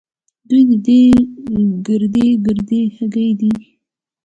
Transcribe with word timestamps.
دوې 0.47 0.61
دې 0.85 1.01
ګردۍ 1.85 2.27
ګردۍ 2.45 2.81
هګۍ 2.95 3.29
دي. 3.39 3.51